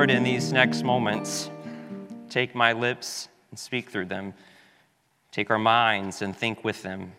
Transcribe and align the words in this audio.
Lord, 0.00 0.10
in 0.10 0.22
these 0.22 0.50
next 0.50 0.82
moments, 0.82 1.50
take 2.30 2.54
my 2.54 2.72
lips 2.72 3.28
and 3.50 3.58
speak 3.58 3.90
through 3.90 4.06
them. 4.06 4.32
Take 5.30 5.50
our 5.50 5.58
minds 5.58 6.22
and 6.22 6.34
think 6.34 6.64
with 6.64 6.82
them. 6.82 7.12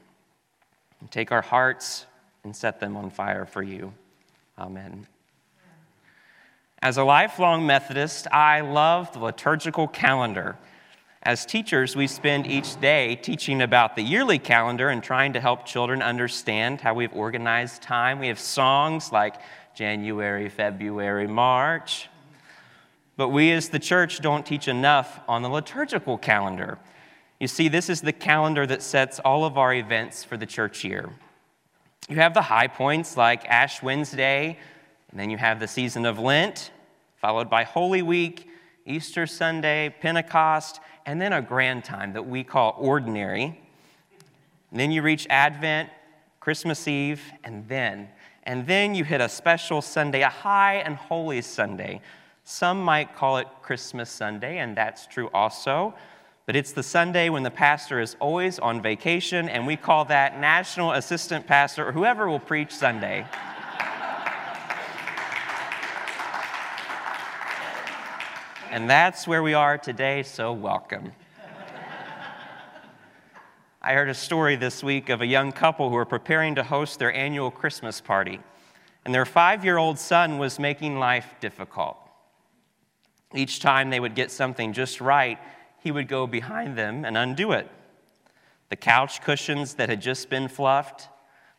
Take 1.12 1.32
our 1.32 1.44
hearts 1.44 2.08
and 2.44 2.56
set 2.56 2.80
them 2.80 2.98
on 2.98 3.12
fire 3.12 3.46
for 3.46 3.62
you. 3.62 3.94
Amen. 4.58 5.06
As 6.82 6.98
a 6.98 7.04
lifelong 7.04 7.68
Methodist, 7.68 8.26
I 8.32 8.62
love 8.62 9.14
the 9.14 9.20
liturgical 9.20 9.88
calendar. 9.88 10.58
As 11.22 11.46
teachers, 11.46 11.96
we 11.96 12.08
spend 12.08 12.48
each 12.48 12.82
day 12.82 13.16
teaching 13.16 13.62
about 13.62 13.96
the 13.96 14.02
yearly 14.02 14.40
calendar 14.40 14.90
and 14.90 15.04
trying 15.04 15.34
to 15.34 15.40
help 15.40 15.68
children 15.68 16.02
understand 16.02 16.82
how 16.82 16.96
we've 16.96 17.14
organized 17.14 17.84
time. 17.84 18.18
We 18.18 18.30
have 18.30 18.40
songs 18.40 19.12
like 19.12 19.36
January, 19.76 20.50
February, 20.50 21.28
March. 21.28 22.08
But 23.18 23.30
we 23.30 23.52
as 23.52 23.70
the 23.70 23.80
church 23.80 24.22
don't 24.22 24.46
teach 24.46 24.68
enough 24.68 25.20
on 25.28 25.42
the 25.42 25.50
liturgical 25.50 26.18
calendar. 26.18 26.80
You 27.40 27.48
see, 27.48 27.68
this 27.68 27.90
is 27.90 28.02
the 28.02 28.14
calendar 28.14 28.66
that 28.68 28.82
sets 28.82 29.20
all 29.20 29.46
of 29.46 29.58
our 29.58 29.74
events 29.74 30.24
for 30.24 30.38
the 30.38 30.46
church 30.46 30.84
year. 30.84 31.10
You 32.10 32.18
have 32.18 32.34
the 32.34 32.42
high 32.42 32.68
points 32.68 33.18
like 33.18 33.46
Ash 33.48 33.82
Wednesday, 33.82 34.58
and 35.10 35.20
then 35.20 35.30
you 35.30 35.38
have 35.38 35.60
the 35.60 35.68
season 35.68 36.06
of 36.06 36.20
Lent, 36.20 36.72
followed 37.16 37.50
by 37.50 37.64
Holy 37.64 38.02
Week, 38.02 38.48
Easter 38.86 39.28
Sunday, 39.28 39.94
Pentecost, 40.02 40.80
and 41.06 41.22
then 41.22 41.34
a 41.34 41.42
grand 41.42 41.84
time 41.84 42.14
that 42.14 42.28
we 42.28 42.44
call 42.44 42.76
ordinary. 42.78 43.62
And 44.72 44.80
then 44.80 44.92
you 44.92 45.02
reach 45.02 45.28
Advent, 45.30 45.90
Christmas 46.40 46.88
Eve, 46.88 47.22
and 47.44 47.68
then, 47.68 48.10
and 48.44 48.66
then 48.66 48.96
you 48.96 49.04
hit 49.04 49.22
a 49.22 49.30
special 49.30 49.82
Sunday, 49.82 50.22
a 50.22 50.30
high 50.30 50.76
and 50.76 50.96
holy 50.96 51.42
Sunday, 51.42 52.02
some 52.52 52.84
might 52.84 53.16
call 53.16 53.38
it 53.38 53.48
Christmas 53.62 54.10
Sunday, 54.10 54.58
and 54.58 54.76
that's 54.76 55.08
true 55.08 55.30
also. 55.34 55.94
But 56.46 56.58
it's 56.58 56.74
the 56.74 56.84
Sunday 56.84 57.30
when 57.30 57.44
the 57.44 57.50
pastor 57.50 58.02
is 58.02 58.18
always 58.20 58.60
on 58.60 58.82
vacation, 58.82 59.48
and 59.48 59.66
we 59.66 59.78
call 59.78 60.04
that 60.06 60.38
National 60.38 60.92
Assistant 60.92 61.48
Pastor 61.48 61.88
or 61.88 61.94
whoever 61.94 62.30
will 62.30 62.40
preach 62.40 62.74
Sunday. 62.74 63.26
and 68.70 68.90
that's 68.90 69.26
where 69.26 69.42
we 69.42 69.54
are 69.54 69.78
today, 69.78 70.22
so 70.22 70.52
welcome. 70.52 71.14
I 73.82 73.94
heard 73.94 74.10
a 74.10 74.14
story 74.14 74.58
this 74.58 74.84
week 74.84 75.08
of 75.08 75.22
a 75.22 75.26
young 75.26 75.54
couple 75.54 75.90
who 75.90 75.96
were 75.96 76.06
preparing 76.06 76.56
to 76.56 76.64
host 76.64 77.00
their 77.00 77.14
annual 77.14 77.50
Christmas 77.50 78.02
party, 78.02 78.42
and 79.06 79.16
their 79.16 79.26
five 79.26 79.64
year 79.64 79.78
old 79.78 79.98
son 79.98 80.38
was 80.38 80.60
making 80.60 81.00
life 81.00 81.34
difficult. 81.40 82.01
Each 83.34 83.60
time 83.60 83.90
they 83.90 84.00
would 84.00 84.16
get 84.16 84.32
something 84.32 84.74
just 84.74 85.02
right, 85.02 85.40
he 85.80 85.92
would 85.92 86.08
go 86.08 86.28
behind 86.28 86.78
them 86.78 87.06
and 87.06 87.18
undo 87.18 87.52
it. 87.52 87.70
The 88.70 88.76
couch 88.76 89.22
cushions 89.22 89.76
that 89.76 89.90
had 89.90 90.02
just 90.02 90.30
been 90.30 90.48
fluffed, 90.48 91.10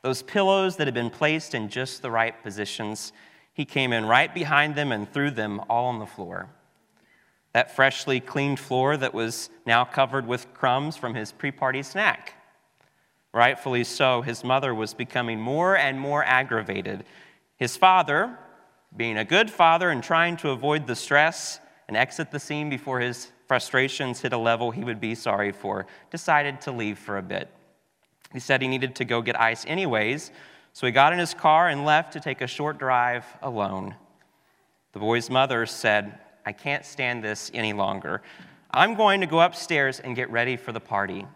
those 0.02 0.22
pillows 0.22 0.76
that 0.76 0.86
had 0.86 0.94
been 0.94 1.10
placed 1.10 1.54
in 1.54 1.68
just 1.68 2.02
the 2.02 2.10
right 2.10 2.40
positions, 2.42 3.12
he 3.54 3.64
came 3.64 3.92
in 3.92 4.06
right 4.06 4.32
behind 4.34 4.74
them 4.74 4.92
and 4.92 5.10
threw 5.12 5.30
them 5.30 5.60
all 5.68 5.86
on 5.86 5.98
the 5.98 6.06
floor. 6.06 6.48
That 7.52 7.76
freshly 7.76 8.18
cleaned 8.18 8.58
floor 8.58 8.96
that 8.96 9.12
was 9.12 9.50
now 9.66 9.84
covered 9.84 10.26
with 10.26 10.52
crumbs 10.54 10.96
from 10.96 11.14
his 11.14 11.32
pre 11.32 11.50
party 11.50 11.82
snack. 11.82 12.34
Rightfully 13.34 13.84
so, 13.84 14.22
his 14.22 14.44
mother 14.44 14.74
was 14.74 14.94
becoming 14.94 15.40
more 15.40 15.76
and 15.76 16.00
more 16.00 16.24
aggravated. 16.24 17.04
His 17.56 17.76
father, 17.76 18.38
being 18.94 19.16
a 19.16 19.24
good 19.24 19.50
father 19.50 19.90
and 19.90 20.02
trying 20.02 20.36
to 20.38 20.50
avoid 20.50 20.86
the 20.86 20.96
stress, 20.96 21.60
and 21.92 21.96
exit 21.98 22.30
the 22.30 22.40
scene 22.40 22.70
before 22.70 23.00
his 23.00 23.30
frustrations 23.46 24.22
hit 24.22 24.32
a 24.32 24.38
level 24.38 24.70
he 24.70 24.82
would 24.82 24.98
be 24.98 25.14
sorry 25.14 25.52
for, 25.52 25.86
decided 26.10 26.58
to 26.58 26.72
leave 26.72 26.98
for 26.98 27.18
a 27.18 27.22
bit. 27.22 27.50
He 28.32 28.40
said 28.40 28.62
he 28.62 28.68
needed 28.68 28.94
to 28.94 29.04
go 29.04 29.20
get 29.20 29.38
ice 29.38 29.66
anyways, 29.68 30.30
so 30.72 30.86
he 30.86 30.90
got 30.90 31.12
in 31.12 31.18
his 31.18 31.34
car 31.34 31.68
and 31.68 31.84
left 31.84 32.14
to 32.14 32.20
take 32.20 32.40
a 32.40 32.46
short 32.46 32.78
drive 32.78 33.26
alone. 33.42 33.94
The 34.94 35.00
boy's 35.00 35.28
mother 35.28 35.66
said, 35.66 36.18
I 36.46 36.52
can't 36.52 36.86
stand 36.86 37.22
this 37.22 37.50
any 37.52 37.74
longer. 37.74 38.22
I'm 38.70 38.94
going 38.94 39.20
to 39.20 39.26
go 39.26 39.40
upstairs 39.40 40.00
and 40.00 40.16
get 40.16 40.30
ready 40.30 40.56
for 40.56 40.72
the 40.72 40.80
party. 40.80 41.26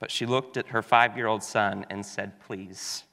But 0.00 0.10
she 0.10 0.26
looked 0.26 0.56
at 0.56 0.66
her 0.70 0.82
five 0.82 1.16
year 1.16 1.28
old 1.28 1.44
son 1.44 1.86
and 1.90 2.04
said, 2.04 2.40
Please, 2.40 3.04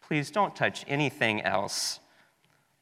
please 0.00 0.32
don't 0.32 0.56
touch 0.56 0.84
anything 0.88 1.42
else. 1.42 2.00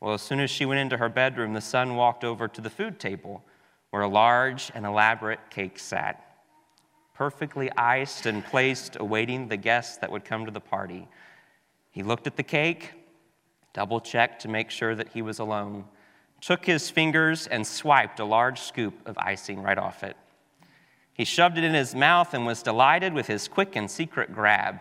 Well, 0.00 0.14
as 0.14 0.22
soon 0.22 0.40
as 0.40 0.50
she 0.50 0.66
went 0.66 0.80
into 0.80 0.98
her 0.98 1.08
bedroom, 1.08 1.54
the 1.54 1.60
son 1.60 1.96
walked 1.96 2.24
over 2.24 2.48
to 2.48 2.60
the 2.60 2.70
food 2.70 2.98
table 2.98 3.44
where 3.90 4.02
a 4.02 4.08
large 4.08 4.70
and 4.74 4.84
elaborate 4.84 5.40
cake 5.48 5.78
sat, 5.78 6.22
perfectly 7.14 7.70
iced 7.72 8.26
and 8.26 8.44
placed, 8.44 8.96
awaiting 9.00 9.48
the 9.48 9.56
guests 9.56 9.96
that 9.98 10.10
would 10.10 10.24
come 10.24 10.44
to 10.44 10.50
the 10.50 10.60
party. 10.60 11.08
He 11.90 12.02
looked 12.02 12.26
at 12.26 12.36
the 12.36 12.42
cake, 12.42 12.92
double 13.72 14.00
checked 14.00 14.42
to 14.42 14.48
make 14.48 14.70
sure 14.70 14.94
that 14.94 15.08
he 15.14 15.22
was 15.22 15.38
alone, 15.38 15.84
took 16.40 16.66
his 16.66 16.90
fingers 16.90 17.46
and 17.46 17.66
swiped 17.66 18.20
a 18.20 18.24
large 18.24 18.60
scoop 18.60 18.94
of 19.06 19.16
icing 19.16 19.62
right 19.62 19.78
off 19.78 20.04
it. 20.04 20.16
He 21.14 21.24
shoved 21.24 21.56
it 21.56 21.64
in 21.64 21.72
his 21.72 21.94
mouth 21.94 22.34
and 22.34 22.44
was 22.44 22.62
delighted 22.62 23.14
with 23.14 23.26
his 23.26 23.48
quick 23.48 23.74
and 23.74 23.90
secret 23.90 24.34
grab. 24.34 24.80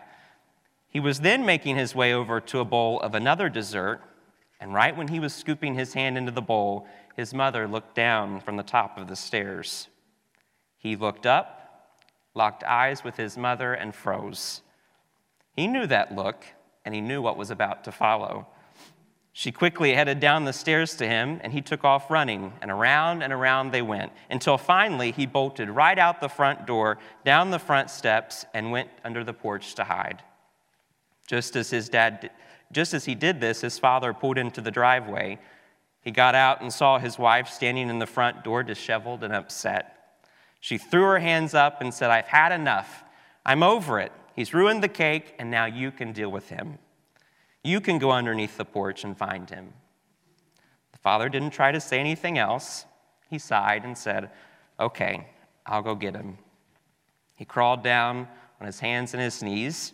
He 0.90 1.00
was 1.00 1.22
then 1.22 1.46
making 1.46 1.78
his 1.78 1.96
way 1.96 2.14
over 2.14 2.42
to 2.42 2.60
a 2.60 2.66
bowl 2.66 3.00
of 3.00 3.16
another 3.16 3.48
dessert 3.48 4.02
and 4.60 4.74
right 4.74 4.96
when 4.96 5.08
he 5.08 5.20
was 5.20 5.34
scooping 5.34 5.76
his 5.76 5.94
hand 5.94 6.18
into 6.18 6.32
the 6.32 6.42
bowl, 6.42 6.88
his 7.16 7.34
mother 7.34 7.68
looked 7.68 7.96
down 7.96 8.40
from 8.40 8.58
the 8.58 8.64
top 8.64 8.98
of 8.98 9.08
the 9.08 9.16
stairs. 9.16 9.88
He 10.78 10.96
looked 10.96 11.26
up, 11.26 11.90
locked 12.34 12.64
eyes 12.64 13.04
with 13.04 13.18
his 13.18 13.38
mother, 13.38 13.74
and 13.74 13.94
froze. 13.94 14.62
He 15.56 15.68
knew 15.68 15.88
that 15.88 16.16
look, 16.16 16.46
and 16.84 16.94
he 16.94 17.02
knew 17.02 17.22
what 17.22 17.38
was 17.38 17.52
about 17.52 17.84
to 17.86 17.92
follow. 17.92 18.48
She 19.38 19.52
quickly 19.52 19.94
headed 19.94 20.22
down 20.22 20.46
the 20.46 20.54
stairs 20.54 20.96
to 20.96 21.08
him, 21.08 21.42
and 21.44 21.52
he 21.52 21.62
took 21.62 21.84
off 21.84 22.10
running, 22.10 22.54
and 22.62 22.72
around 22.72 23.22
and 23.22 23.34
around 23.34 23.72
they 23.72 23.82
went, 23.82 24.14
until 24.30 24.58
finally 24.58 25.12
he 25.12 25.26
bolted 25.26 25.70
right 25.70 26.00
out 26.00 26.22
the 26.22 26.30
front 26.30 26.66
door, 26.66 27.00
down 27.26 27.52
the 27.52 27.60
front 27.60 27.90
steps, 27.90 28.46
and 28.54 28.72
went 28.72 28.90
under 29.04 29.26
the 29.26 29.34
porch 29.34 29.76
to 29.76 29.84
hide. 29.84 30.24
Just 31.28 31.58
as 31.58 31.70
his 31.70 31.90
dad 31.90 32.30
just 32.72 32.94
as 32.94 33.06
he 33.06 33.16
did 33.16 33.40
this, 33.40 33.62
his 33.62 33.80
father 33.80 34.14
pulled 34.14 34.38
into 34.38 34.62
the 34.62 34.72
driveway. 34.72 35.40
He 36.02 36.12
got 36.12 36.36
out 36.36 36.62
and 36.62 36.72
saw 36.72 37.00
his 37.00 37.18
wife 37.18 37.48
standing 37.50 37.90
in 37.90 38.00
the 38.00 38.06
front 38.06 38.44
door, 38.44 38.64
disheveled 38.64 39.24
and 39.24 39.34
upset. 39.34 40.20
She 40.60 40.78
threw 40.78 41.04
her 41.04 41.20
hands 41.20 41.54
up 41.54 41.82
and 41.82 41.94
said, 41.94 42.12
I've 42.12 42.28
had 42.28 42.52
enough. 42.52 43.04
I'm 43.46 43.64
over 43.64 44.00
it. 44.00 44.12
He's 44.36 44.54
ruined 44.54 44.84
the 44.84 44.90
cake, 44.90 45.36
and 45.40 45.50
now 45.50 45.66
you 45.66 45.92
can 45.92 46.12
deal 46.12 46.30
with 46.30 46.50
him. 46.50 46.80
You 47.64 47.80
can 47.82 47.98
go 47.98 48.12
underneath 48.12 48.58
the 48.58 48.66
porch 48.66 49.04
and 49.04 49.18
find 49.18 49.50
him. 49.50 49.74
The 50.92 50.98
father 50.98 51.30
didn't 51.30 51.52
try 51.52 51.72
to 51.72 51.80
say 51.80 52.00
anything 52.00 52.38
else. 52.38 52.86
He 53.30 53.40
sighed 53.40 53.84
and 53.84 53.98
said, 53.98 54.30
Okay, 54.80 55.28
I'll 55.66 55.82
go 55.82 55.96
get 55.96 56.16
him. 56.16 56.38
He 57.36 57.46
crawled 57.46 57.84
down 57.84 58.28
on 58.60 58.68
his 58.68 58.80
hands 58.80 59.14
and 59.14 59.22
his 59.22 59.42
knees 59.42 59.94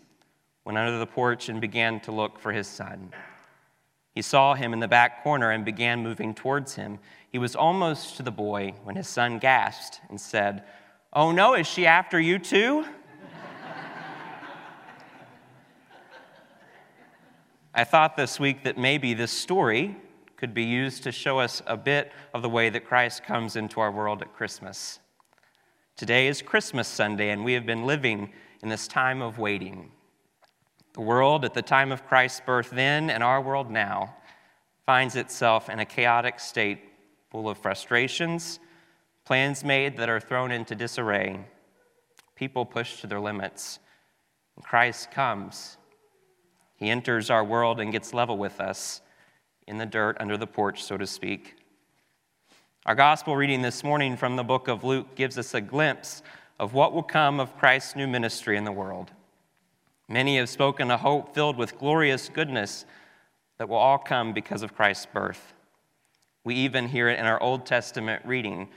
went 0.65 0.77
under 0.77 0.97
the 0.97 1.07
porch 1.07 1.49
and 1.49 1.59
began 1.59 1.99
to 2.01 2.11
look 2.11 2.39
for 2.39 2.51
his 2.51 2.67
son. 2.67 3.11
He 4.13 4.21
saw 4.21 4.55
him 4.55 4.73
in 4.73 4.79
the 4.79 4.87
back 4.87 5.23
corner 5.23 5.51
and 5.51 5.63
began 5.63 6.03
moving 6.03 6.33
towards 6.33 6.75
him. 6.75 6.99
He 7.29 7.37
was 7.37 7.55
almost 7.55 8.17
to 8.17 8.23
the 8.23 8.31
boy 8.31 8.73
when 8.83 8.95
his 8.95 9.07
son 9.07 9.39
gasped 9.39 10.01
and 10.09 10.19
said, 10.19 10.63
Oh 11.13 11.31
no, 11.31 11.53
is 11.53 11.67
she 11.67 11.85
after 11.85 12.19
you 12.19 12.39
too? 12.39 12.85
I 17.73 17.85
thought 17.85 18.17
this 18.17 18.37
week 18.37 18.65
that 18.65 18.77
maybe 18.77 19.13
this 19.13 19.31
story 19.31 19.95
could 20.35 20.53
be 20.53 20.63
used 20.63 21.03
to 21.03 21.11
show 21.11 21.39
us 21.39 21.61
a 21.65 21.77
bit 21.77 22.11
of 22.33 22.41
the 22.41 22.49
way 22.49 22.69
that 22.69 22.85
Christ 22.85 23.23
comes 23.23 23.55
into 23.55 23.79
our 23.79 23.91
world 23.91 24.21
at 24.21 24.33
Christmas. 24.33 24.99
Today 25.95 26.27
is 26.27 26.41
Christmas 26.41 26.87
Sunday, 26.87 27.29
and 27.29 27.45
we 27.45 27.53
have 27.53 27.65
been 27.65 27.85
living 27.85 28.33
in 28.61 28.67
this 28.67 28.89
time 28.89 29.21
of 29.21 29.37
waiting. 29.37 29.91
The 30.93 31.01
world 31.01 31.45
at 31.45 31.53
the 31.53 31.61
time 31.61 31.91
of 31.91 32.05
Christ's 32.05 32.41
birth 32.45 32.69
then 32.69 33.09
and 33.09 33.23
our 33.23 33.41
world 33.41 33.71
now 33.71 34.15
finds 34.85 35.15
itself 35.15 35.69
in 35.69 35.79
a 35.79 35.85
chaotic 35.85 36.39
state 36.39 36.79
full 37.29 37.47
of 37.47 37.57
frustrations, 37.57 38.59
plans 39.23 39.63
made 39.63 39.95
that 39.97 40.09
are 40.09 40.19
thrown 40.19 40.51
into 40.51 40.75
disarray, 40.75 41.39
people 42.35 42.65
pushed 42.65 42.99
to 42.99 43.07
their 43.07 43.21
limits. 43.21 43.79
And 44.57 44.65
Christ 44.65 45.11
comes. 45.11 45.77
He 46.75 46.89
enters 46.89 47.29
our 47.29 47.44
world 47.44 47.79
and 47.79 47.91
gets 47.91 48.13
level 48.13 48.37
with 48.37 48.59
us 48.59 49.01
in 49.67 49.77
the 49.77 49.85
dirt 49.85 50.17
under 50.19 50.35
the 50.35 50.47
porch, 50.47 50.83
so 50.83 50.97
to 50.97 51.07
speak. 51.07 51.55
Our 52.85 52.95
gospel 52.95 53.37
reading 53.37 53.61
this 53.61 53.83
morning 53.83 54.17
from 54.17 54.35
the 54.35 54.44
book 54.44 54.67
of 54.67 54.83
Luke 54.83 55.15
gives 55.15 55.37
us 55.37 55.53
a 55.53 55.61
glimpse 55.61 56.23
of 56.59 56.73
what 56.73 56.94
will 56.94 57.03
come 57.03 57.39
of 57.39 57.55
Christ's 57.57 57.95
new 57.95 58.07
ministry 58.07 58.57
in 58.57 58.65
the 58.65 58.71
world. 58.71 59.11
Many 60.11 60.35
have 60.39 60.49
spoken 60.49 60.91
a 60.91 60.97
hope 60.97 61.33
filled 61.33 61.55
with 61.55 61.79
glorious 61.79 62.27
goodness 62.27 62.85
that 63.57 63.69
will 63.69 63.77
all 63.77 63.97
come 63.97 64.33
because 64.33 64.61
of 64.61 64.75
Christ's 64.75 65.05
birth. 65.05 65.53
We 66.43 66.55
even 66.55 66.89
hear 66.89 67.07
it 67.07 67.17
in 67.17 67.25
our 67.25 67.41
Old 67.41 67.65
Testament 67.65 68.21
reading, 68.25 68.67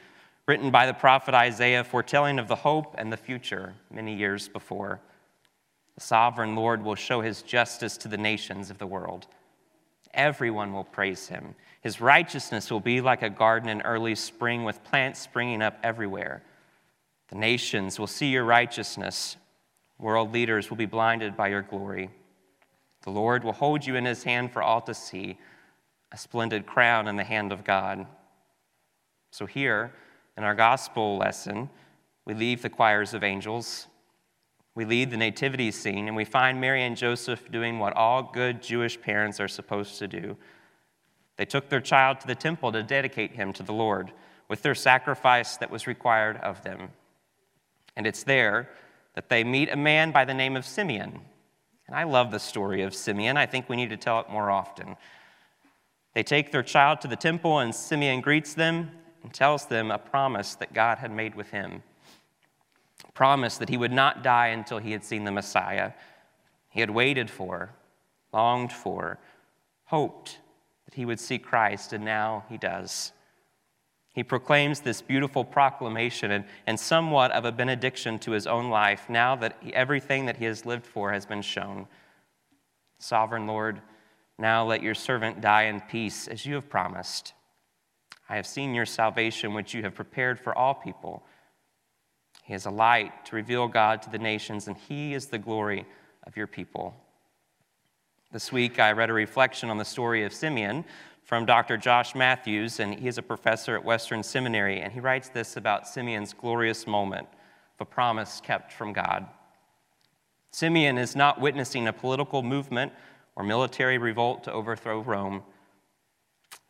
written 0.46 0.70
by 0.70 0.86
the 0.86 0.94
prophet 0.94 1.34
Isaiah, 1.34 1.82
foretelling 1.82 2.38
of 2.38 2.46
the 2.46 2.54
hope 2.54 2.94
and 2.98 3.12
the 3.12 3.16
future 3.16 3.74
many 3.90 4.14
years 4.14 4.46
before. 4.46 5.00
The 5.96 6.02
sovereign 6.02 6.54
Lord 6.54 6.84
will 6.84 6.94
show 6.94 7.20
his 7.20 7.42
justice 7.42 7.96
to 7.96 8.08
the 8.08 8.16
nations 8.16 8.70
of 8.70 8.78
the 8.78 8.86
world. 8.86 9.26
Everyone 10.12 10.72
will 10.72 10.84
praise 10.84 11.26
him. 11.26 11.56
His 11.80 12.00
righteousness 12.00 12.70
will 12.70 12.78
be 12.78 13.00
like 13.00 13.22
a 13.22 13.28
garden 13.28 13.68
in 13.68 13.82
early 13.82 14.14
spring 14.14 14.62
with 14.62 14.84
plants 14.84 15.18
springing 15.18 15.62
up 15.62 15.80
everywhere. 15.82 16.44
The 17.30 17.38
nations 17.38 17.98
will 17.98 18.06
see 18.06 18.28
your 18.28 18.44
righteousness. 18.44 19.36
World 19.98 20.32
leaders 20.32 20.70
will 20.70 20.76
be 20.76 20.86
blinded 20.86 21.36
by 21.36 21.48
your 21.48 21.62
glory. 21.62 22.10
The 23.02 23.10
Lord 23.10 23.44
will 23.44 23.52
hold 23.52 23.86
you 23.86 23.96
in 23.96 24.04
his 24.04 24.24
hand 24.24 24.52
for 24.52 24.62
all 24.62 24.80
to 24.82 24.94
see, 24.94 25.38
a 26.12 26.16
splendid 26.16 26.66
crown 26.66 27.06
in 27.06 27.16
the 27.16 27.24
hand 27.24 27.52
of 27.52 27.64
God. 27.64 28.06
So, 29.30 29.46
here 29.46 29.92
in 30.36 30.44
our 30.44 30.54
gospel 30.54 31.16
lesson, 31.16 31.68
we 32.24 32.34
leave 32.34 32.62
the 32.62 32.70
choirs 32.70 33.14
of 33.14 33.22
angels, 33.22 33.88
we 34.74 34.84
leave 34.84 35.10
the 35.10 35.16
nativity 35.16 35.70
scene, 35.70 36.08
and 36.08 36.16
we 36.16 36.24
find 36.24 36.60
Mary 36.60 36.82
and 36.82 36.96
Joseph 36.96 37.50
doing 37.50 37.78
what 37.78 37.94
all 37.94 38.22
good 38.22 38.62
Jewish 38.62 39.00
parents 39.00 39.38
are 39.38 39.48
supposed 39.48 39.98
to 39.98 40.08
do. 40.08 40.36
They 41.36 41.44
took 41.44 41.68
their 41.68 41.80
child 41.80 42.20
to 42.20 42.26
the 42.26 42.34
temple 42.34 42.72
to 42.72 42.82
dedicate 42.82 43.32
him 43.32 43.52
to 43.54 43.62
the 43.62 43.72
Lord 43.72 44.12
with 44.48 44.62
their 44.62 44.74
sacrifice 44.74 45.56
that 45.58 45.70
was 45.70 45.86
required 45.86 46.38
of 46.38 46.62
them. 46.62 46.90
And 47.96 48.06
it's 48.06 48.24
there 48.24 48.68
that 49.14 49.28
they 49.28 49.44
meet 49.44 49.70
a 49.70 49.76
man 49.76 50.10
by 50.10 50.24
the 50.24 50.34
name 50.34 50.56
of 50.56 50.66
Simeon. 50.66 51.20
And 51.86 51.96
I 51.96 52.04
love 52.04 52.30
the 52.30 52.38
story 52.38 52.82
of 52.82 52.94
Simeon. 52.94 53.36
I 53.36 53.46
think 53.46 53.68
we 53.68 53.76
need 53.76 53.90
to 53.90 53.96
tell 53.96 54.20
it 54.20 54.30
more 54.30 54.50
often. 54.50 54.96
They 56.14 56.22
take 56.22 56.52
their 56.52 56.62
child 56.62 57.00
to 57.00 57.08
the 57.08 57.16
temple, 57.16 57.58
and 57.58 57.74
Simeon 57.74 58.20
greets 58.20 58.54
them 58.54 58.90
and 59.22 59.32
tells 59.32 59.66
them 59.66 59.90
a 59.90 59.98
promise 59.98 60.54
that 60.56 60.72
God 60.72 60.98
had 60.98 61.10
made 61.10 61.34
with 61.34 61.50
him. 61.50 61.82
A 63.06 63.12
promise 63.12 63.58
that 63.58 63.68
he 63.68 63.76
would 63.76 63.92
not 63.92 64.22
die 64.22 64.48
until 64.48 64.78
he 64.78 64.92
had 64.92 65.04
seen 65.04 65.24
the 65.24 65.32
Messiah. 65.32 65.92
He 66.70 66.80
had 66.80 66.90
waited 66.90 67.30
for, 67.30 67.70
longed 68.32 68.72
for, 68.72 69.18
hoped 69.86 70.38
that 70.84 70.94
he 70.94 71.04
would 71.04 71.20
see 71.20 71.38
Christ, 71.38 71.92
and 71.92 72.04
now 72.04 72.44
he 72.48 72.56
does. 72.56 73.12
He 74.14 74.22
proclaims 74.22 74.80
this 74.80 75.02
beautiful 75.02 75.44
proclamation 75.44 76.30
and, 76.30 76.44
and 76.68 76.78
somewhat 76.78 77.32
of 77.32 77.44
a 77.44 77.50
benediction 77.50 78.20
to 78.20 78.30
his 78.30 78.46
own 78.46 78.70
life 78.70 79.06
now 79.08 79.34
that 79.36 79.56
he, 79.60 79.74
everything 79.74 80.26
that 80.26 80.36
he 80.36 80.44
has 80.44 80.64
lived 80.64 80.86
for 80.86 81.12
has 81.12 81.26
been 81.26 81.42
shown. 81.42 81.88
Sovereign 83.00 83.48
Lord, 83.48 83.82
now 84.38 84.64
let 84.64 84.84
your 84.84 84.94
servant 84.94 85.40
die 85.40 85.64
in 85.64 85.80
peace 85.80 86.28
as 86.28 86.46
you 86.46 86.54
have 86.54 86.70
promised. 86.70 87.34
I 88.28 88.36
have 88.36 88.46
seen 88.46 88.72
your 88.72 88.86
salvation, 88.86 89.52
which 89.52 89.74
you 89.74 89.82
have 89.82 89.96
prepared 89.96 90.38
for 90.38 90.56
all 90.56 90.74
people. 90.74 91.24
He 92.44 92.54
is 92.54 92.66
a 92.66 92.70
light 92.70 93.26
to 93.26 93.36
reveal 93.36 93.66
God 93.66 94.00
to 94.02 94.10
the 94.10 94.18
nations, 94.18 94.68
and 94.68 94.76
he 94.76 95.12
is 95.12 95.26
the 95.26 95.38
glory 95.38 95.86
of 96.24 96.36
your 96.36 96.46
people. 96.46 96.94
This 98.30 98.52
week, 98.52 98.78
I 98.78 98.92
read 98.92 99.10
a 99.10 99.14
reflection 99.14 99.70
on 99.70 99.78
the 99.78 99.84
story 99.84 100.24
of 100.24 100.32
Simeon 100.32 100.84
from 101.24 101.46
Dr. 101.46 101.76
Josh 101.78 102.14
Matthews, 102.14 102.80
and 102.80 102.94
he 102.94 103.08
is 103.08 103.16
a 103.16 103.22
professor 103.22 103.74
at 103.74 103.84
Western 103.84 104.22
Seminary, 104.22 104.80
and 104.80 104.92
he 104.92 105.00
writes 105.00 105.30
this 105.30 105.56
about 105.56 105.88
Simeon's 105.88 106.34
glorious 106.34 106.86
moment 106.86 107.26
of 107.78 107.86
a 107.86 107.90
promise 107.90 108.42
kept 108.44 108.70
from 108.70 108.92
God. 108.92 109.26
Simeon 110.50 110.98
is 110.98 111.16
not 111.16 111.40
witnessing 111.40 111.88
a 111.88 111.92
political 111.92 112.42
movement 112.42 112.92
or 113.36 113.42
military 113.42 113.98
revolt 113.98 114.44
to 114.44 114.52
overthrow 114.52 115.00
Rome. 115.00 115.42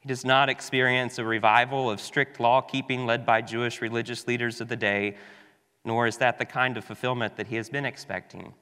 He 0.01 0.09
does 0.09 0.25
not 0.25 0.49
experience 0.49 1.19
a 1.19 1.25
revival 1.25 1.91
of 1.91 2.01
strict 2.01 2.39
law 2.39 2.61
keeping 2.61 3.07
led 3.07 3.27
by 3.27 3.43
Jewish 3.43 3.83
religious 3.83 4.27
leaders 4.29 4.61
of 4.61 4.69
the 4.69 4.77
day, 4.77 5.17
nor 5.85 6.07
is 6.07 6.17
that 6.19 6.39
the 6.39 6.45
kind 6.45 6.77
of 6.77 6.85
fulfillment 6.85 7.37
that 7.37 7.49
he 7.49 7.57
has 7.57 7.69
been 7.69 7.85
expecting. 7.85 8.55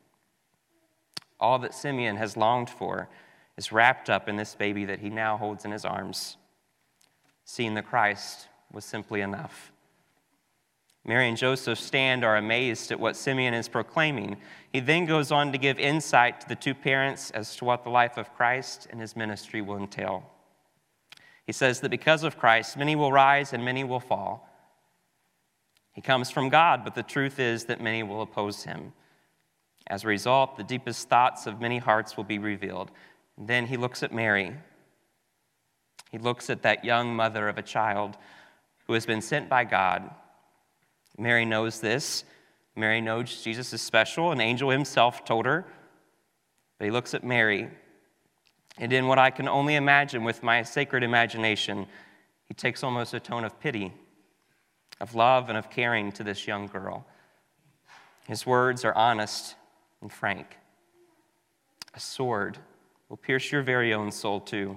All 1.39 1.59
that 1.59 1.75
Simeon 1.75 2.17
has 2.17 2.37
longed 2.37 2.71
for 2.71 3.09
is 3.57 3.73
wrapped 3.73 4.09
up 4.09 4.29
in 4.29 4.37
this 4.37 4.55
baby 4.55 4.85
that 4.87 5.01
he 5.01 5.11
now 5.11 5.37
holds 5.37 5.65
in 5.65 5.71
his 5.71 5.85
arms. 5.85 6.37
Seeing 7.45 7.75
the 7.75 7.83
Christ 7.83 8.49
was 8.73 8.85
simply 8.85 9.21
enough. 9.21 9.73
Mary 11.05 11.29
and 11.29 11.37
Joseph 11.37 11.81
stand 11.81 12.25
are 12.25 12.37
amazed 12.37 12.93
at 12.93 13.01
what 13.01 13.17
Simeon 13.17 13.55
is 13.55 13.69
proclaiming. 13.69 14.37
He 14.73 14.79
then 14.79 15.05
goes 15.05 15.33
on 15.33 15.51
to 15.51 15.59
give 15.59 15.79
insight 15.79 16.41
to 16.41 16.49
the 16.49 16.55
two 16.55 16.75
parents 16.75 17.33
as 17.33 17.57
to 17.57 17.65
what 17.65 17.83
the 17.83 17.91
life 17.91 18.17
of 18.17 18.33
Christ 18.35 18.87
and 18.91 19.01
his 19.01 19.17
ministry 19.17 19.61
will 19.61 19.77
entail. 19.77 20.31
He 21.45 21.53
says 21.53 21.81
that 21.81 21.89
because 21.89 22.23
of 22.23 22.39
Christ, 22.39 22.77
many 22.77 22.95
will 22.95 23.11
rise 23.11 23.53
and 23.53 23.65
many 23.65 23.83
will 23.83 23.99
fall. 23.99 24.49
He 25.93 26.01
comes 26.01 26.31
from 26.31 26.49
God, 26.49 26.85
but 26.85 26.95
the 26.95 27.03
truth 27.03 27.41
is 27.41 27.65
that 27.65 27.81
many 27.81 28.05
will 28.05 28.23
oppose 28.23 28.63
him. 28.63 28.93
As 29.89 30.05
a 30.05 30.09
result, 30.09 30.57
the 30.57 30.63
deepest 30.63 31.09
thoughts 31.09 31.47
of 31.47 31.61
many 31.61 31.79
hearts 31.79 32.17
will 32.17 32.25
be 32.25 32.39
revealed. 32.39 32.93
Then 33.39 33.67
he 33.67 33.77
looks 33.77 34.03
at 34.03 34.13
Mary. 34.13 34.57
He 36.11 36.19
looks 36.19 36.51
at 36.51 36.63
that 36.63 36.85
young 36.85 37.15
mother 37.17 37.49
of 37.49 37.59
a 37.59 37.63
child 37.63 38.17
who 38.87 38.93
has 38.93 39.07
been 39.07 39.23
sent 39.23 39.49
by 39.49 39.65
God. 39.65 40.11
Mary 41.19 41.45
knows 41.45 41.81
this. 41.81 42.25
Mary 42.77 43.01
knows 43.01 43.43
Jesus 43.43 43.73
is 43.73 43.81
special. 43.81 44.33
An 44.33 44.41
angel 44.41 44.71
himself 44.71 45.25
told 45.25 45.47
her. 45.47 45.65
But 46.79 46.87
he 46.87 46.91
looks 46.91 47.15
at 47.15 47.23
Mary, 47.23 47.71
and 48.79 48.93
in 48.93 49.07
what 49.07 49.19
I 49.19 49.31
can 49.31 49.49
only 49.49 49.77
imagine 49.77 50.25
with 50.25 50.43
my 50.43 50.63
sacred 50.63 51.03
imagination, 51.03 51.87
he 52.47 52.55
takes 52.55 52.83
almost 52.83 53.15
a 53.15 53.21
tone 53.21 53.45
of 53.45 53.61
pity, 53.61 53.93
of 55.01 55.15
love, 55.15 55.49
and 55.49 55.57
of 55.57 55.71
caring 55.71 56.11
to 56.13 56.25
this 56.25 56.47
young 56.47 56.67
girl. 56.67 57.07
His 58.27 58.47
words 58.47 58.85
are 58.85 58.95
honest 58.95 59.55
and 60.01 60.13
frank. 60.13 60.57
A 61.95 62.01
sword 62.01 62.59
will 63.13 63.19
pierce 63.19 63.53
your 63.53 63.61
very 63.61 63.93
own 63.93 64.11
soul 64.11 64.41
too. 64.41 64.75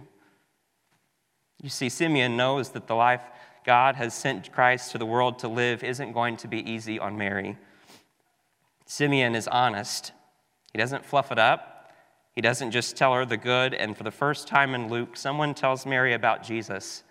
You 1.63 1.70
see, 1.70 1.88
Simeon 1.88 2.36
knows 2.36 2.72
that 2.72 2.86
the 2.86 2.94
life 2.94 3.22
God 3.65 3.96
has 3.96 4.13
sent 4.13 4.51
Christ 4.51 4.92
to 4.92 4.98
the 4.98 5.06
world 5.06 5.39
to 5.39 5.48
live 5.48 5.86
isn't 5.86 6.12
going 6.12 6.36
to 6.38 6.50
be 6.50 6.70
easy 6.70 7.00
on 7.00 7.18
Mary. 7.18 7.58
Simeon 8.86 9.36
is 9.36 9.48
honest. 9.48 10.12
He 10.74 10.77
doesn't 10.77 11.06
fluff 11.06 11.32
it 11.32 11.39
up. 11.39 11.94
He 12.34 12.42
doesn't 12.42 12.72
just 12.72 12.98
tell 12.98 13.13
her 13.13 13.25
the 13.25 13.38
good. 13.38 13.74
And 13.74 13.96
for 13.96 14.04
the 14.04 14.12
first 14.12 14.50
time 14.50 14.75
in 14.75 14.89
Luke, 14.89 15.15
someone 15.15 15.54
tells 15.54 15.86
Mary 15.86 16.13
about 16.13 16.44
Jesus, 16.44 17.04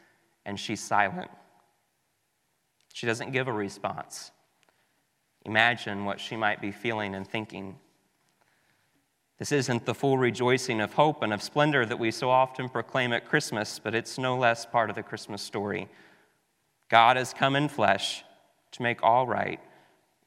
and 0.45 0.61
she's 0.61 0.83
silent. 0.83 1.31
She 2.93 3.07
doesn't 3.07 3.33
give 3.33 3.49
a 3.49 3.53
response. 3.53 4.31
Imagine 5.47 6.05
what 6.05 6.21
she 6.21 6.37
might 6.37 6.61
be 6.61 6.71
feeling 6.71 7.15
and 7.15 7.27
thinking. 7.27 7.77
This 9.45 9.53
isn't 9.53 9.85
the 9.85 9.95
full 9.95 10.17
rejoicing 10.17 10.81
of 10.81 10.95
hope 10.95 11.23
and 11.23 11.31
of 11.31 11.43
splendor 11.43 11.85
that 11.85 11.99
we 11.99 12.11
so 12.11 12.31
often 12.31 12.67
proclaim 12.67 13.13
at 13.13 13.29
Christmas, 13.29 13.79
but 13.79 13.95
it's 13.95 14.17
no 14.17 14.39
less 14.39 14.65
part 14.65 14.89
of 14.89 14.97
the 14.97 15.03
Christmas 15.03 15.43
story. 15.43 15.87
God 16.89 17.19
has 17.19 17.35
come 17.35 17.55
in 17.55 17.69
flesh 17.69 18.25
to 18.71 18.83
make 18.83 19.03
all 19.03 19.27
right, 19.27 19.61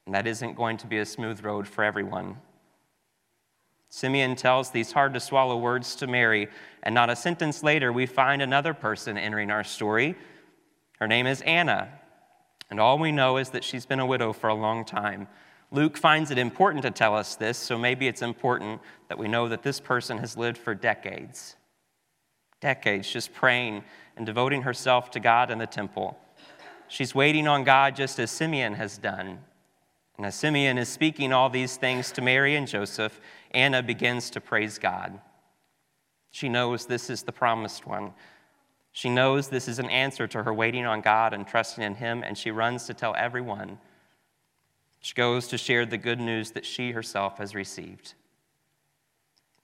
and 0.05 0.13
that 0.13 0.27
isn't 0.27 0.53
going 0.53 0.77
to 0.77 0.85
be 0.85 0.99
a 0.99 1.05
smooth 1.07 1.43
road 1.43 1.67
for 1.67 1.83
everyone. 1.83 2.37
Simeon 3.89 4.35
tells 4.35 4.69
these 4.69 4.91
hard 4.91 5.15
to 5.15 5.19
swallow 5.19 5.57
words 5.57 5.95
to 5.95 6.05
Mary, 6.05 6.47
and 6.83 6.93
not 6.93 7.09
a 7.09 7.15
sentence 7.15 7.63
later, 7.63 7.91
we 7.91 8.05
find 8.05 8.43
another 8.43 8.75
person 8.75 9.17
entering 9.17 9.49
our 9.49 9.63
story. 9.63 10.15
Her 10.99 11.07
name 11.07 11.25
is 11.25 11.41
Anna, 11.41 11.89
and 12.69 12.79
all 12.79 12.99
we 12.99 13.11
know 13.11 13.37
is 13.37 13.49
that 13.49 13.63
she's 13.63 13.87
been 13.87 13.99
a 13.99 14.05
widow 14.05 14.31
for 14.31 14.47
a 14.47 14.53
long 14.53 14.85
time. 14.85 15.27
Luke 15.71 15.97
finds 15.97 16.31
it 16.31 16.37
important 16.37 16.83
to 16.83 16.91
tell 16.91 17.15
us 17.15 17.35
this, 17.35 17.57
so 17.57 17.77
maybe 17.77 18.07
it's 18.07 18.21
important 18.21 18.81
that 19.09 19.17
we 19.17 19.27
know 19.27 19.49
that 19.49 19.63
this 19.63 19.79
person 19.79 20.17
has 20.19 20.37
lived 20.37 20.57
for 20.57 20.73
decades. 20.73 21.55
Decades 22.61 23.11
just 23.11 23.33
praying 23.33 23.83
and 24.15 24.25
devoting 24.25 24.61
herself 24.61 25.11
to 25.11 25.19
God 25.19 25.51
in 25.51 25.57
the 25.57 25.67
temple. 25.67 26.17
She's 26.87 27.13
waiting 27.13 27.47
on 27.47 27.65
God 27.65 27.95
just 27.95 28.17
as 28.17 28.31
Simeon 28.31 28.75
has 28.75 28.97
done. 28.97 29.39
And 30.15 30.25
as 30.25 30.35
Simeon 30.35 30.77
is 30.77 30.89
speaking 30.89 31.33
all 31.33 31.49
these 31.49 31.75
things 31.75 32.11
to 32.13 32.21
Mary 32.21 32.55
and 32.55 32.67
Joseph, 32.67 33.19
Anna 33.51 33.83
begins 33.83 34.29
to 34.31 34.41
praise 34.41 34.79
God. 34.79 35.19
She 36.31 36.49
knows 36.49 36.85
this 36.85 37.09
is 37.09 37.23
the 37.23 37.31
promised 37.31 37.85
one, 37.85 38.13
She 38.91 39.09
knows 39.09 39.49
this 39.49 39.67
is 39.67 39.79
an 39.79 39.89
answer 39.89 40.27
to 40.27 40.43
her 40.43 40.53
waiting 40.53 40.85
on 40.85 41.01
God 41.01 41.33
and 41.33 41.45
trusting 41.45 41.83
in 41.83 41.95
Him, 41.95 42.23
and 42.23 42.37
she 42.37 42.51
runs 42.51 42.85
to 42.85 42.93
tell 42.93 43.13
everyone. 43.15 43.77
She 45.07 45.13
goes 45.13 45.47
to 45.47 45.57
share 45.57 45.85
the 45.85 45.97
good 45.97 46.19
news 46.19 46.51
that 46.51 46.65
she 46.65 46.91
herself 46.91 47.37
has 47.37 47.55
received. 47.55 48.13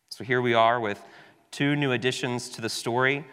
So 0.07 0.23
here 0.23 0.41
we 0.41 0.53
are 0.53 0.79
with 0.79 1.05
two 1.51 1.75
new 1.75 1.91
additions 1.91 2.47
to 2.51 2.61
the 2.61 2.69
story 2.69 3.25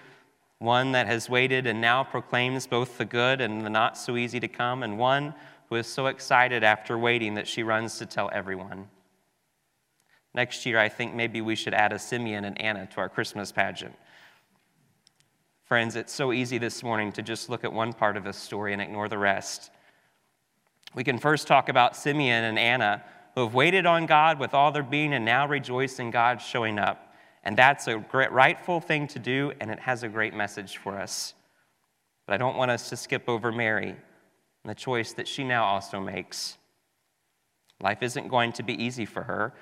one 0.59 0.91
that 0.91 1.07
has 1.07 1.31
waited 1.31 1.69
and 1.69 1.81
now 1.81 2.03
proclaims 2.03 2.67
both 2.67 2.99
the 2.99 3.05
good 3.05 3.41
and 3.41 3.65
the 3.65 3.71
not 3.71 3.97
so 3.97 4.17
easy 4.17 4.41
to 4.41 4.49
come, 4.49 4.83
and 4.83 4.99
one 4.99 5.35
who 5.69 5.77
is 5.77 5.87
so 5.87 6.07
excited 6.07 6.65
after 6.65 6.99
waiting 6.99 7.35
that 7.35 7.47
she 7.47 7.63
runs 7.63 7.97
to 7.99 8.07
tell 8.07 8.29
everyone. 8.33 8.89
Next 10.35 10.67
year, 10.67 10.81
I 10.81 10.89
think 10.89 11.15
maybe 11.15 11.41
we 11.41 11.55
should 11.55 11.75
add 11.75 11.93
a 11.93 11.99
Simeon 12.01 12.45
and 12.45 12.61
Anna 12.61 12.87
to 12.87 12.99
our 12.99 13.09
Christmas 13.09 13.53
pageant. 13.53 13.95
Friends, 15.63 15.95
it's 15.95 16.13
so 16.13 16.33
easy 16.33 16.59
this 16.59 16.83
morning 16.83 17.13
to 17.13 17.23
just 17.23 17.49
look 17.49 17.63
at 17.63 17.73
one 17.73 17.93
part 17.93 18.17
of 18.17 18.27
a 18.27 18.33
story 18.33 18.73
and 18.73 18.83
ignore 18.83 19.09
the 19.09 19.17
rest. 19.17 19.71
We 20.95 21.05
can 21.05 21.19
first 21.19 21.47
talk 21.47 21.69
about 21.69 21.97
Simeon 21.97 22.45
and 22.45 22.59
Anna, 22.59 23.03
who 23.35 23.43
have 23.43 23.55
waited 23.55 23.87
on 23.87 24.07
God 24.07 24.39
with 24.39 24.55
all 24.55 24.73
their 24.73 24.83
being 24.83 25.13
and 25.13 25.25
now 25.25 25.47
rejoice 25.47 25.99
in 25.99 26.11
God 26.11 26.41
showing 26.41 26.79
up. 26.79 27.15
And 27.45 27.57
that's 27.57 27.87
a 27.87 27.97
great, 27.97 28.33
rightful 28.33 28.81
thing 28.81 29.07
to 29.09 29.19
do, 29.19 29.53
and 29.61 29.71
it 29.71 29.79
has 29.79 30.03
a 30.03 30.09
great 30.09 30.35
message 30.35 30.77
for 30.77 30.99
us. 30.99 31.35
But 32.27 32.35
I 32.35 32.37
don't 32.37 32.57
want 32.57 32.71
us 32.71 32.89
to 32.91 32.97
skip 32.97 33.29
over 33.29 33.51
Mary 33.51 33.91
and 33.91 34.71
the 34.71 34.75
choice 34.75 35.13
that 35.15 35.27
she 35.27 35.45
now 35.45 35.65
also 35.65 36.01
makes. 36.01 36.59
Life 37.81 38.03
isn't 38.03 38.29
going 38.29 38.53
to 38.55 38.63
be 38.63 38.75
easy 38.83 39.07
for 39.07 39.23
her. 39.23 39.55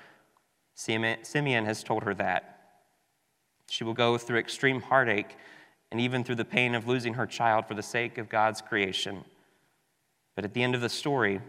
Simeon 0.75 1.65
has 1.65 1.83
told 1.83 2.03
her 2.03 2.13
that. 2.15 2.55
She 3.69 3.83
will 3.83 3.93
go 3.93 4.17
through 4.17 4.39
extreme 4.39 4.81
heartache 4.81 5.37
and 5.91 6.01
even 6.01 6.23
through 6.23 6.35
the 6.35 6.45
pain 6.45 6.75
of 6.75 6.87
losing 6.87 7.13
her 7.13 7.25
child 7.25 7.65
for 7.65 7.75
the 7.75 7.83
sake 7.83 8.17
of 8.17 8.29
God's 8.29 8.61
creation. 8.61 9.23
But 10.39 10.45
at 10.45 10.53
the 10.53 10.63
end 10.63 10.73
of 10.73 10.79
the 10.79 10.87
story, 10.87 11.41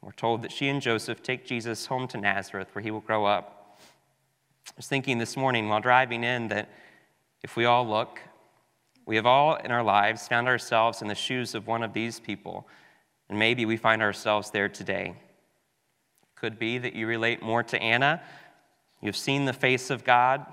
we're 0.00 0.12
told 0.12 0.40
that 0.40 0.50
she 0.50 0.68
and 0.68 0.80
Joseph 0.80 1.22
take 1.22 1.44
Jesus 1.44 1.84
home 1.84 2.08
to 2.08 2.16
Nazareth 2.16 2.68
where 2.72 2.80
he 2.80 2.90
will 2.90 3.00
grow 3.00 3.26
up. 3.26 3.78
I 4.66 4.72
was 4.78 4.86
thinking 4.86 5.18
this 5.18 5.36
morning 5.36 5.68
while 5.68 5.82
driving 5.82 6.24
in 6.24 6.48
that 6.48 6.70
if 7.42 7.54
we 7.54 7.66
all 7.66 7.86
look, 7.86 8.18
we 9.04 9.16
have 9.16 9.26
all 9.26 9.56
in 9.56 9.70
our 9.70 9.82
lives 9.82 10.26
found 10.26 10.48
ourselves 10.48 11.02
in 11.02 11.08
the 11.08 11.14
shoes 11.14 11.54
of 11.54 11.66
one 11.66 11.82
of 11.82 11.92
these 11.92 12.18
people, 12.18 12.66
and 13.28 13.38
maybe 13.38 13.66
we 13.66 13.76
find 13.76 14.00
ourselves 14.00 14.50
there 14.50 14.70
today. 14.70 15.16
Could 16.34 16.58
be 16.58 16.78
that 16.78 16.94
you 16.94 17.06
relate 17.06 17.42
more 17.42 17.62
to 17.64 17.78
Anna. 17.78 18.22
You've 19.02 19.18
seen 19.18 19.44
the 19.44 19.52
face 19.52 19.90
of 19.90 20.02
God, 20.02 20.46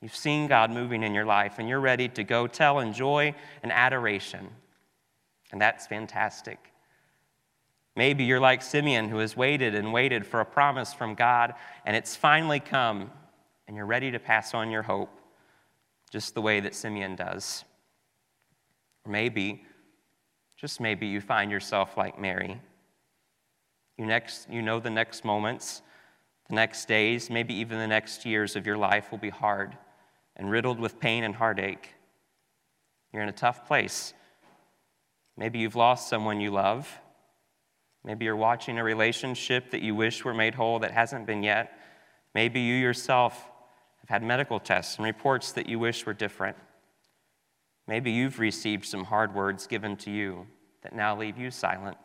You've 0.00 0.16
seen 0.16 0.46
God 0.46 0.70
moving 0.70 1.02
in 1.02 1.12
your 1.12 1.26
life, 1.26 1.58
and 1.58 1.68
you're 1.68 1.78
ready 1.78 2.08
to 2.08 2.24
go 2.24 2.46
tell 2.46 2.80
in 2.80 2.94
joy 2.94 3.34
and 3.62 3.70
adoration. 3.70 4.48
And 5.52 5.60
that's 5.60 5.86
fantastic. 5.86 6.71
Maybe 7.94 8.24
you're 8.24 8.40
like 8.40 8.62
Simeon, 8.62 9.08
who 9.08 9.18
has 9.18 9.36
waited 9.36 9.74
and 9.74 9.92
waited 9.92 10.26
for 10.26 10.40
a 10.40 10.44
promise 10.46 10.94
from 10.94 11.14
God, 11.14 11.54
and 11.84 11.94
it's 11.94 12.16
finally 12.16 12.60
come, 12.60 13.10
and 13.66 13.76
you're 13.76 13.86
ready 13.86 14.10
to 14.10 14.18
pass 14.18 14.54
on 14.54 14.70
your 14.70 14.82
hope, 14.82 15.10
just 16.10 16.34
the 16.34 16.40
way 16.40 16.60
that 16.60 16.74
Simeon 16.74 17.16
does. 17.16 17.64
Or 19.04 19.12
maybe, 19.12 19.64
just 20.56 20.80
maybe, 20.80 21.06
you 21.06 21.20
find 21.20 21.50
yourself 21.50 21.96
like 21.96 22.18
Mary. 22.18 22.60
You, 23.98 24.06
next, 24.06 24.48
you 24.48 24.62
know 24.62 24.80
the 24.80 24.90
next 24.90 25.24
moments, 25.24 25.82
the 26.48 26.54
next 26.54 26.86
days, 26.86 27.28
maybe 27.28 27.54
even 27.54 27.78
the 27.78 27.86
next 27.86 28.24
years 28.24 28.56
of 28.56 28.66
your 28.66 28.78
life 28.78 29.10
will 29.10 29.18
be 29.18 29.30
hard 29.30 29.76
and 30.36 30.50
riddled 30.50 30.80
with 30.80 30.98
pain 30.98 31.24
and 31.24 31.34
heartache. 31.34 31.94
You're 33.12 33.22
in 33.22 33.28
a 33.28 33.32
tough 33.32 33.66
place. 33.66 34.14
Maybe 35.36 35.58
you've 35.58 35.76
lost 35.76 36.08
someone 36.08 36.40
you 36.40 36.50
love. 36.50 37.00
Maybe 38.04 38.24
you're 38.24 38.36
watching 38.36 38.78
a 38.78 38.84
relationship 38.84 39.70
that 39.70 39.82
you 39.82 39.94
wish 39.94 40.24
were 40.24 40.34
made 40.34 40.54
whole 40.54 40.78
that 40.80 40.90
hasn't 40.90 41.26
been 41.26 41.42
yet. 41.42 41.78
Maybe 42.34 42.60
you 42.60 42.74
yourself 42.74 43.48
have 44.00 44.08
had 44.08 44.22
medical 44.22 44.58
tests 44.58 44.96
and 44.96 45.04
reports 45.04 45.52
that 45.52 45.68
you 45.68 45.78
wish 45.78 46.04
were 46.04 46.14
different. 46.14 46.56
Maybe 47.86 48.10
you've 48.10 48.38
received 48.38 48.84
some 48.84 49.04
hard 49.04 49.34
words 49.34 49.66
given 49.66 49.96
to 49.98 50.10
you 50.10 50.46
that 50.82 50.94
now 50.94 51.16
leave 51.16 51.38
you 51.38 51.50
silent. 51.50 51.96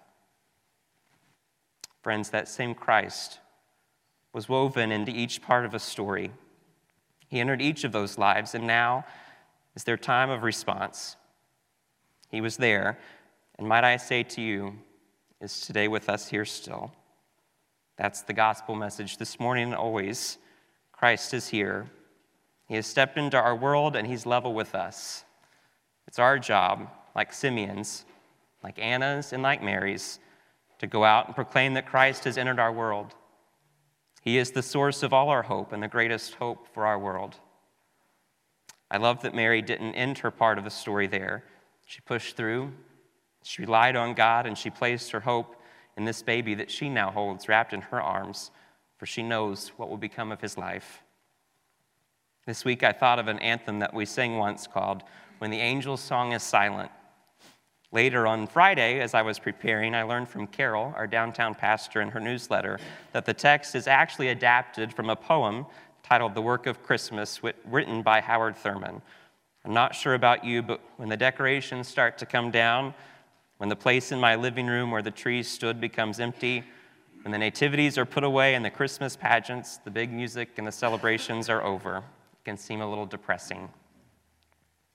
Friends, 2.04 2.30
that 2.30 2.48
same 2.48 2.76
Christ 2.76 3.40
was 4.34 4.48
woven 4.48 4.92
into 4.92 5.12
each 5.12 5.42
part 5.42 5.66
of 5.66 5.74
a 5.74 5.80
story 5.80 6.32
he 7.28 7.40
entered 7.40 7.62
each 7.62 7.84
of 7.84 7.92
those 7.92 8.18
lives, 8.18 8.56
and 8.56 8.66
now 8.66 9.06
is 9.76 9.84
their 9.84 9.98
time 9.98 10.30
of 10.30 10.44
response. 10.44 11.18
He 12.30 12.42
was 12.42 12.58
there, 12.58 12.98
and 13.58 13.68
might 13.68 13.84
I 13.84 13.98
say 13.98 14.24
to 14.24 14.42
you, 14.42 14.76
is 15.40 15.62
today 15.62 15.88
with 15.88 16.10
us 16.10 16.28
here 16.28 16.46
still. 16.46 16.92
That's 17.98 18.22
the 18.22 18.34
gospel 18.34 18.76
message 18.76 19.18
this 19.18 19.40
morning 19.40 19.66
and 19.66 19.76
always. 19.76 20.38
Christ 20.92 21.34
is 21.34 21.48
here. 21.48 21.88
He 22.68 22.76
has 22.76 22.88
stepped 22.88 23.18
into 23.18 23.38
our 23.38 23.56
world 23.56 23.96
and 23.96 24.08
he's 24.08 24.26
level 24.26 24.54
with 24.54 24.74
us. 24.74 25.24
It's 26.08 26.20
our 26.20 26.40
job, 26.40 26.90
like 27.16 27.34
Simeon's, 27.34 28.06
like 28.64 28.80
Anna's, 28.80 29.32
and 29.32 29.44
like 29.44 29.62
Mary's, 29.62 30.20
to 30.80 30.88
go 30.88 31.04
out 31.04 31.28
and 31.28 31.36
proclaim 31.36 31.76
that 31.76 31.86
Christ 31.86 32.24
has 32.24 32.38
entered 32.38 32.60
our 32.60 32.72
world. 32.72 33.14
He 34.22 34.38
is 34.38 34.52
the 34.52 34.64
source 34.64 35.04
of 35.04 35.14
all 35.14 35.30
our 35.30 35.44
hope 35.44 35.72
and 35.72 35.82
the 35.82 35.88
greatest 35.88 36.36
hope 36.36 36.68
for 36.74 36.86
our 36.86 36.98
world. 36.98 37.36
I 38.90 38.98
love 38.98 39.22
that 39.22 39.36
Mary 39.36 39.62
didn't 39.62 39.96
end 39.96 40.20
her 40.20 40.32
part 40.32 40.58
of 40.58 40.64
the 40.64 40.70
story 40.70 41.08
there. 41.08 41.44
She 41.86 42.02
pushed 42.02 42.36
through, 42.36 42.72
she 43.48 43.62
relied 43.62 43.96
on 43.96 44.14
God, 44.14 44.46
and 44.46 44.58
she 44.58 44.70
placed 44.70 45.12
her 45.12 45.22
hope 45.22 45.56
in 45.96 46.04
this 46.04 46.22
baby 46.22 46.54
that 46.56 46.70
she 46.70 46.90
now 46.90 47.10
holds 47.10 47.48
wrapped 47.48 47.72
in 47.72 47.80
her 47.80 48.02
arms, 48.02 48.52
for 48.98 49.06
she 49.06 49.24
knows 49.24 49.70
what 49.78 49.90
will 49.90 49.98
become 49.98 50.34
of 50.34 50.42
his 50.42 50.58
life. 50.58 51.02
This 52.46 52.66
week 52.66 52.84
I 52.84 52.92
thought 52.92 53.20
of 53.20 53.30
an 53.30 53.40
anthem 53.40 53.80
that 53.80 53.94
we 53.94 54.06
sang 54.06 54.38
once 54.38 54.68
called 54.68 55.04
When 55.38 55.50
the 55.50 55.62
Angel's 55.62 56.02
Song 56.02 56.34
is 56.34 56.44
Silent. 56.44 56.92
Later 57.94 58.28
on 58.28 58.48
Friday, 58.48 59.00
as 59.00 59.14
I 59.14 59.22
was 59.22 59.40
preparing, 59.40 59.96
I 59.96 60.04
learned 60.04 60.28
from 60.28 60.48
Carol, 60.48 60.94
our 60.98 61.08
downtown 61.08 61.56
pastor, 61.56 62.02
in 62.02 62.10
her 62.10 62.20
newsletter, 62.20 62.80
that 63.14 63.26
the 63.26 63.34
text 63.34 63.76
is 63.76 63.88
actually 63.88 64.28
adapted 64.28 64.94
from 64.94 65.10
a 65.10 65.16
poem 65.16 65.66
titled 66.04 66.36
The 66.36 66.42
Work 66.42 66.68
of 66.68 66.84
Christmas, 66.84 67.40
written 67.66 68.02
by 68.02 68.20
Howard 68.20 68.58
Thurman. 68.58 69.02
I'm 69.64 69.74
not 69.74 69.96
sure 69.96 70.16
about 70.16 70.44
you, 70.44 70.62
but 70.62 70.82
when 70.98 71.08
the 71.08 71.16
decorations 71.16 71.88
start 71.88 72.18
to 72.18 72.26
come 72.26 72.52
down, 72.52 72.94
when 73.58 73.70
the 73.70 73.76
place 73.76 74.12
in 74.12 74.20
my 74.20 74.36
living 74.36 74.68
room 74.68 74.92
where 74.92 75.02
the 75.02 75.12
trees 75.12 75.48
stood 75.48 75.82
becomes 75.82 76.20
empty, 76.20 76.64
when 77.24 77.32
the 77.32 77.38
nativities 77.38 77.98
are 77.98 78.06
put 78.06 78.24
away 78.24 78.56
and 78.56 78.64
the 78.64 78.70
Christmas 78.70 79.16
pageants, 79.16 79.78
the 79.78 79.92
big 79.92 80.12
music, 80.12 80.52
and 80.58 80.68
the 80.68 80.72
celebrations 80.72 81.50
are 81.50 81.64
over, 81.64 81.98
it 81.98 82.46
can 82.46 82.58
seem 82.58 82.82
a 82.82 82.88
little 82.88 83.06
depressing. 83.06 83.70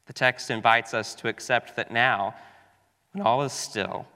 The 0.06 0.12
text 0.12 0.50
invites 0.50 0.94
us 0.94 1.14
to 1.16 1.28
accept 1.28 1.76
that 1.76 1.90
now, 1.90 2.34
when 3.12 3.26
all 3.26 3.42
is 3.42 3.52
still, 3.52 4.06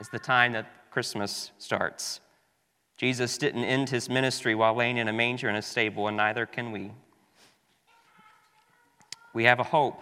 is 0.00 0.08
the 0.08 0.18
time 0.18 0.52
that 0.52 0.90
Christmas 0.90 1.50
starts. 1.58 2.20
Jesus 2.96 3.36
didn't 3.38 3.64
end 3.64 3.90
his 3.90 4.08
ministry 4.08 4.54
while 4.54 4.74
laying 4.74 4.98
in 4.98 5.08
a 5.08 5.12
manger 5.12 5.48
in 5.48 5.56
a 5.56 5.62
stable, 5.62 6.08
and 6.08 6.16
neither 6.16 6.46
can 6.46 6.72
we. 6.72 6.92
We 9.34 9.44
have 9.44 9.60
a 9.60 9.64
hope 9.64 10.00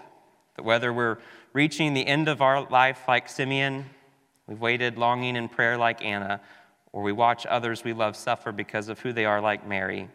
that 0.56 0.64
whether 0.64 0.92
we're 0.92 1.18
reaching 1.52 1.94
the 1.94 2.06
end 2.06 2.28
of 2.28 2.42
our 2.42 2.68
life 2.68 3.02
like 3.08 3.28
Simeon, 3.28 3.86
we've 4.46 4.60
waited 4.60 4.98
longing 4.98 5.36
in 5.36 5.48
prayer 5.48 5.76
like 5.76 6.04
Anna, 6.04 6.40
or 6.92 7.02
we 7.02 7.12
watch 7.12 7.46
others 7.46 7.84
we 7.84 7.92
love 7.92 8.16
suffer 8.16 8.52
because 8.52 8.88
of 8.88 9.00
who 9.00 9.12
they 9.12 9.24
are 9.24 9.40
like 9.40 9.66
Mary, 9.66 10.08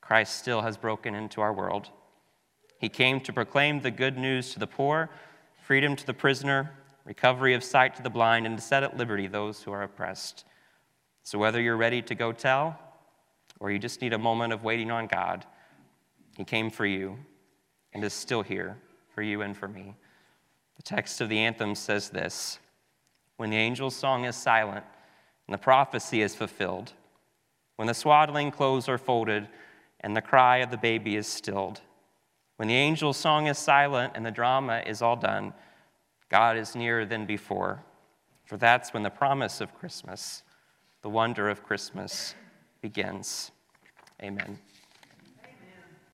Christ 0.00 0.36
still 0.36 0.62
has 0.62 0.76
broken 0.76 1.14
into 1.14 1.40
our 1.40 1.52
world. 1.52 1.90
He 2.78 2.88
came 2.88 3.20
to 3.20 3.32
proclaim 3.32 3.80
the 3.80 3.90
good 3.90 4.16
news 4.16 4.52
to 4.52 4.58
the 4.58 4.66
poor, 4.66 5.10
freedom 5.62 5.96
to 5.96 6.06
the 6.06 6.14
prisoner, 6.14 6.72
recovery 7.04 7.54
of 7.54 7.64
sight 7.64 7.96
to 7.96 8.02
the 8.02 8.10
blind, 8.10 8.46
and 8.46 8.56
to 8.56 8.62
set 8.62 8.82
at 8.82 8.96
liberty 8.96 9.26
those 9.26 9.62
who 9.62 9.72
are 9.72 9.82
oppressed. 9.82 10.44
So, 11.22 11.38
whether 11.38 11.60
you're 11.60 11.76
ready 11.76 12.02
to 12.02 12.14
go 12.14 12.30
tell 12.30 12.78
or 13.58 13.70
you 13.72 13.78
just 13.78 14.00
need 14.00 14.12
a 14.12 14.18
moment 14.18 14.52
of 14.52 14.62
waiting 14.62 14.90
on 14.90 15.06
God, 15.06 15.44
He 16.36 16.44
came 16.44 16.70
for 16.70 16.86
you 16.86 17.18
and 17.92 18.04
is 18.04 18.12
still 18.12 18.42
here 18.42 18.76
for 19.16 19.22
you 19.22 19.40
and 19.40 19.56
for 19.56 19.66
me. 19.66 19.94
The 20.76 20.82
text 20.82 21.22
of 21.22 21.30
the 21.30 21.38
anthem 21.38 21.74
says 21.74 22.10
this 22.10 22.58
When 23.38 23.48
the 23.48 23.56
angel's 23.56 23.96
song 23.96 24.26
is 24.26 24.36
silent 24.36 24.84
and 25.48 25.54
the 25.54 25.58
prophecy 25.58 26.20
is 26.20 26.36
fulfilled, 26.36 26.92
when 27.76 27.88
the 27.88 27.94
swaddling 27.94 28.50
clothes 28.50 28.90
are 28.90 28.98
folded 28.98 29.48
and 30.00 30.14
the 30.14 30.20
cry 30.20 30.58
of 30.58 30.70
the 30.70 30.76
baby 30.76 31.16
is 31.16 31.26
stilled, 31.26 31.80
when 32.56 32.68
the 32.68 32.74
angel's 32.74 33.16
song 33.16 33.46
is 33.46 33.56
silent 33.56 34.12
and 34.14 34.24
the 34.24 34.30
drama 34.30 34.82
is 34.86 35.00
all 35.00 35.16
done, 35.16 35.54
God 36.28 36.58
is 36.58 36.76
nearer 36.76 37.06
than 37.06 37.24
before, 37.24 37.82
for 38.44 38.58
that's 38.58 38.92
when 38.92 39.02
the 39.02 39.10
promise 39.10 39.62
of 39.62 39.74
Christmas, 39.74 40.42
the 41.00 41.08
wonder 41.08 41.48
of 41.48 41.62
Christmas, 41.62 42.34
begins. 42.82 43.50
Amen. 44.22 44.58